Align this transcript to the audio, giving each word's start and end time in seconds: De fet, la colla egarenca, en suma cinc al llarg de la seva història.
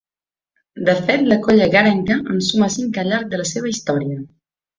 De 0.87 0.95
fet, 1.09 1.25
la 1.31 1.37
colla 1.47 1.67
egarenca, 1.73 2.17
en 2.33 2.41
suma 2.47 2.71
cinc 2.77 2.99
al 3.03 3.13
llarg 3.13 3.29
de 3.35 3.43
la 3.43 3.47
seva 3.53 3.71
història. 3.75 4.19